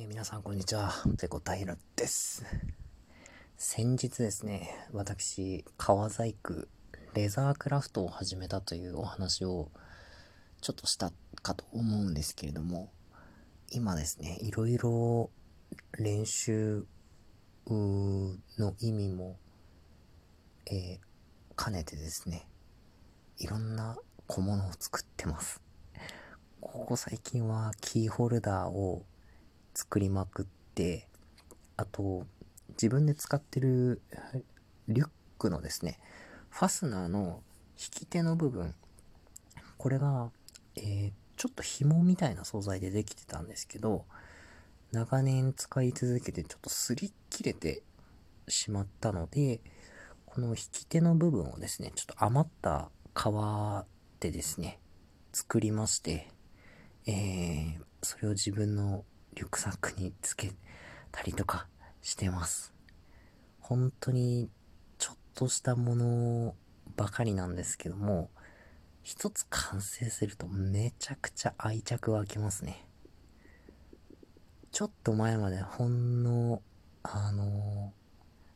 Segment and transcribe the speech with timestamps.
[0.00, 2.42] えー、皆さんこんにちは、ペコタイラです。
[3.58, 6.66] 先日ですね、私、革細工、
[7.12, 9.68] レザークラフトを始めたというお話を
[10.62, 12.90] ちょっとしたかと思うんですけれども、
[13.72, 15.28] 今ですね、いろいろ
[15.98, 16.86] 練習
[17.68, 19.36] の意味も、
[20.64, 22.48] えー、兼ねてですね、
[23.36, 25.60] いろんな小物を作ってます。
[26.62, 29.04] ここ最近はキーホルダーを
[29.80, 31.08] 作りまくって、
[31.78, 32.26] あと、
[32.72, 34.02] 自分で使ってる
[34.88, 35.98] リュックのですね、
[36.50, 37.42] ファスナーの
[37.78, 38.74] 引き手の部分、
[39.78, 40.30] これが、
[40.76, 44.04] えー、ちょっと紐みたいな素材でできてたんですけど、
[44.92, 47.82] 長年使い続けてちょっと擦り切れて
[48.48, 49.62] しまったので、
[50.26, 53.86] この引き手の部分をですね、ちょっと余った革
[54.20, 54.78] でですね、
[55.32, 56.28] 作りまして、
[57.06, 59.04] えー、それを自分の
[59.40, 60.52] リュックサックにつけ
[61.10, 61.66] たりとか
[62.02, 62.74] してます。
[63.58, 64.50] 本当に
[64.98, 66.54] ちょっとしたもの
[66.94, 68.28] ばかりなんですけども、
[69.02, 72.84] 一つ完成するとめちゃくちゃ愛着湧きますね。
[74.72, 76.60] ちょっと前までほんの、
[77.02, 77.94] あの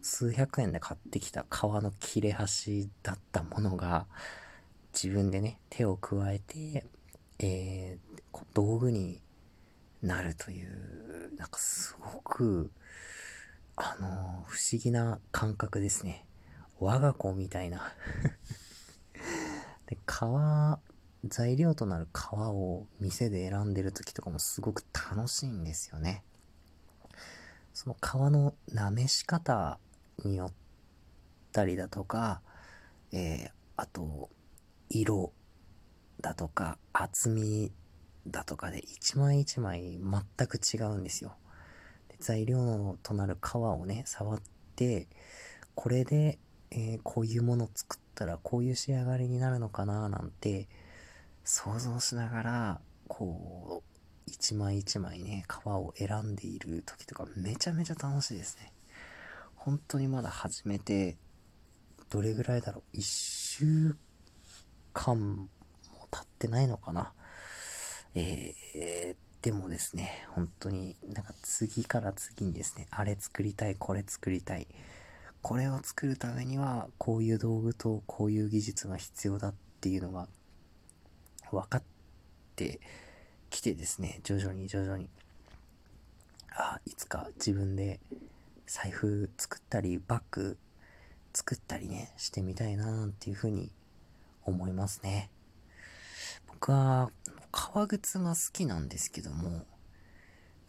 [0.00, 4.06] 数百円で買ってきた革の切れ端だったものが、
[4.92, 6.86] 自分でね、手を加えて、
[7.38, 9.20] えー、道具に
[10.02, 12.70] なるという、なんかすごく、
[13.76, 16.26] あの不思議な感覚ですね。
[16.78, 17.94] 我が子みたいな
[19.86, 20.80] で、革、
[21.24, 26.24] 材料となる革を店で選んでる時とかもすごく楽しいんですよね。
[27.72, 29.78] その革のなめし方
[30.24, 30.52] によっ
[31.52, 32.42] たりだとか、
[33.12, 34.30] えー、あと、
[34.90, 35.32] 色
[36.20, 37.72] だとか厚み
[38.26, 41.36] だとかで一枚一枚全く違うんですよ。
[42.08, 44.40] で材料となる皮をね、触っ
[44.76, 45.08] て、
[45.74, 46.38] これで、
[46.70, 50.68] えー、こういうもの作ったらこういう仕上がりになるのかななんて
[51.44, 53.90] 想像しながら、こう、
[54.26, 58.72] 一枚一枚ね、皮を選んでいる時とかめちゃめちゃ楽しいですね。
[59.54, 61.16] 本当にまだ始めて、
[62.08, 62.82] どれぐらいだろう？
[62.92, 63.96] 一週
[64.92, 65.48] 間も
[66.10, 67.12] 経ってないのかな？
[68.14, 74.66] えー、でもですね、本当になんか次から次にですね、あれ作りたい、これ作りたい。
[75.40, 80.28] これを作るためには、こういう道具とこういう技術が必要だっていうのが
[81.50, 81.82] 分かっ
[82.54, 82.80] て
[83.50, 85.08] きてですね、徐々に徐々に。
[86.54, 87.98] あ、いつか自分で
[88.66, 90.56] 財布作ったり、バッグ
[91.32, 93.70] 作ったりね、してみたいななんていうふうに
[94.44, 95.30] 思いますね。
[96.52, 97.10] 僕は
[97.50, 99.66] 革靴が好きなんですけども、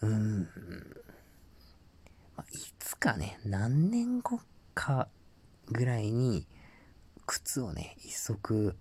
[0.01, 0.41] うん、
[2.35, 4.39] まあ、いつかね、何年後
[4.73, 5.07] か
[5.71, 6.47] ぐらいに、
[7.25, 8.75] 靴をね、一足、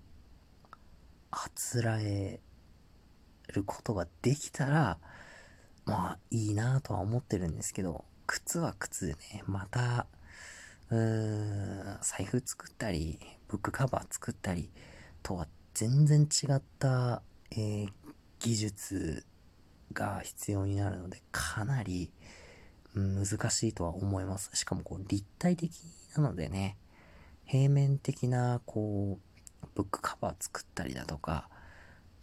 [1.31, 2.41] あつらえ
[3.53, 4.99] ることができたら、
[5.85, 10.07] まあ、いいなとは思ってるんですけど、靴は靴でね、また、
[10.91, 13.19] うん、財布作ったり、
[13.49, 14.71] ブックカバー作ったり
[15.23, 17.22] とは全然違った
[17.55, 17.88] えー、
[18.41, 19.27] 技術
[19.93, 22.10] が必要になるので、かなり
[22.94, 24.50] 難しいとは思います。
[24.55, 25.71] しかもこう立体的
[26.16, 26.78] なのでね、
[27.44, 31.50] 平面的なこう、ブックカバー作ったりだとか、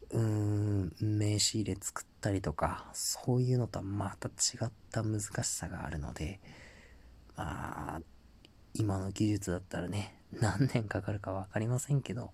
[0.09, 6.39] うーん、名刺入れ作ったりとか、そういうのとはまた違った難しさがあるので、
[7.35, 8.01] まあ、
[8.73, 12.33] 今の技術だったらね、 何年かかるか分かりませんけど、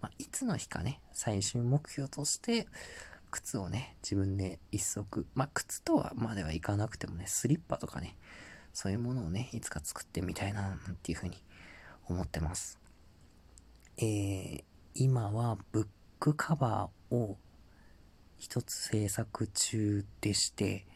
[0.00, 2.66] まあ、いつの日かね、最終目標として、
[3.30, 8.16] 靴をね、自分で一足、まあ、靴とはまではいかなくてもね、スリッパとかね、
[8.74, 11.42] そういうものをね、いつか作ってみたいな、なんていうふうに
[12.08, 12.78] 思ってます。
[13.96, 15.86] えー、今はブッ
[16.20, 17.38] クカバーを
[18.36, 20.86] 一つ制作中でして、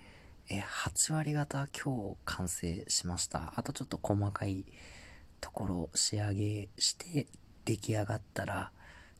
[0.48, 3.54] えー、8割方今日完成しました。
[3.56, 4.66] あとちょっと細かい
[5.40, 7.26] ところ仕上げして
[7.64, 8.70] 出来上がったら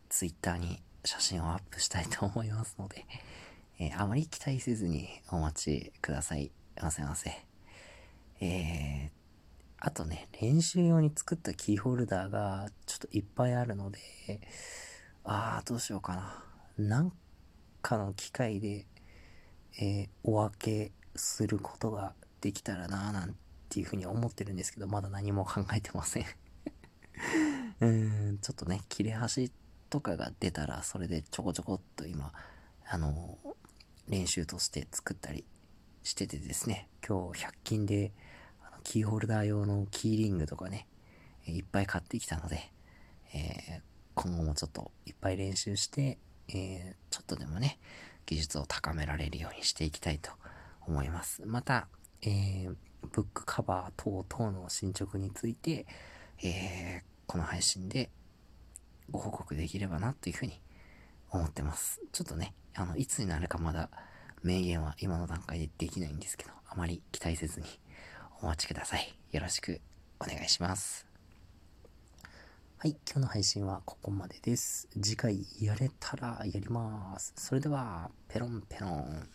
[0.09, 3.07] Twitter に写真をアップしたいと思いますので、
[3.79, 7.31] えー、あまり期待せずにお待ちくださいませませ。
[8.41, 9.11] えー、
[9.79, 13.99] あとね、練習用に作ったキーホルダーがちょっといっぱいあるので、
[15.25, 16.45] あー、どうしようかな。
[16.79, 17.13] なん
[17.83, 18.87] かの機会で、
[19.79, 26.25] えー、お分けすることができたらなぁなんてっていうふうに思ってるんですけど、まだ何も考えてません
[27.81, 29.51] うーん、ちょっとね、切れ端
[29.91, 32.33] とかが出たら、それでちょこちょこっと今、
[32.87, 33.39] あの、
[34.09, 35.45] 練習として作ったり
[36.05, 38.13] しててですね、今日100均で
[38.85, 40.87] キーホルダー用のキーリングとかね、
[41.47, 42.71] いっぱい買ってきたので、
[43.35, 43.81] えー、
[44.15, 46.19] 今後もちょっといっぱい練習して、
[46.49, 47.79] えー、ちょっとでもね、
[48.27, 50.31] 技術を高められるようにしていきたいと
[50.87, 51.43] 思います。
[51.47, 51.89] また、
[52.23, 52.77] えー、
[53.13, 55.87] ブックカバー等々の進捗について、
[56.43, 58.11] えー、この配信で
[59.11, 60.61] ご報告できればなというふうに
[61.31, 62.01] 思ってます。
[62.13, 63.89] ちょっとね、あの、いつになるかまだ
[64.43, 67.67] 明言は今の段階でできないんですけど、あまり期待せずに
[68.43, 69.15] お待ちください。
[69.33, 69.81] よろしく
[70.21, 71.07] お願いします。
[72.79, 74.89] はい、今日の配信はここまでです。
[75.03, 77.33] 次回やれたらやります。
[77.37, 79.29] それでは、ペロンペロン。